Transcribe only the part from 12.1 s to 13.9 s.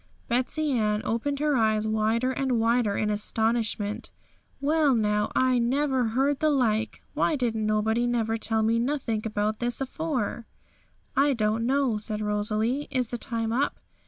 Rosalie. 'Is the time up?'